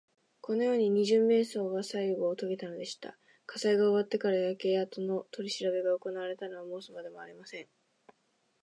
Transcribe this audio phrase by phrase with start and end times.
[0.41, 3.19] このようにして、二十面相はさいごをとげたのでした。
[3.45, 7.67] 火災が終わってから、焼けあとのとりしらべがおこなわれたのは申すまでもありません。